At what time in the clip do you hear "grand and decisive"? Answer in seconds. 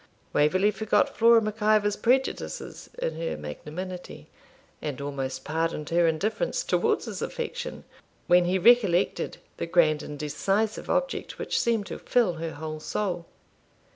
9.67-10.89